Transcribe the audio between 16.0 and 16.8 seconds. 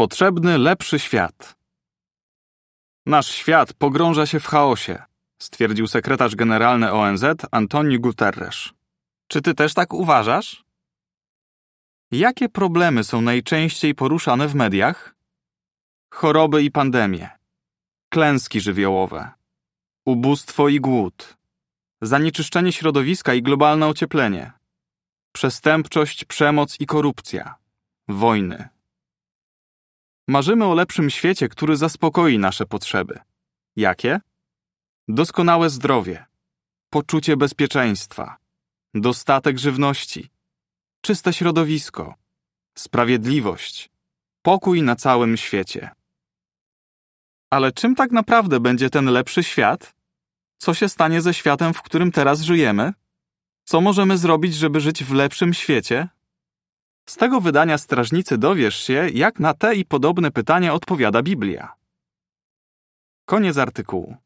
Choroby i